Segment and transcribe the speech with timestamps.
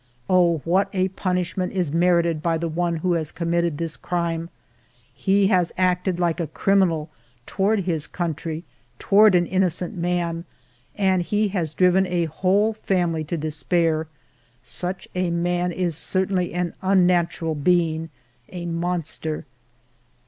[0.27, 4.49] Oh, what a punishment is merited by the one who has committed this crime!
[5.13, 7.11] He has acted like a criminal
[7.45, 8.63] toward his country,
[8.97, 10.45] toward an innocent man,
[10.97, 14.07] and he has driven a whole family to despair.
[14.63, 18.09] Such a man is certainly an unnatural being,
[18.49, 19.45] a monster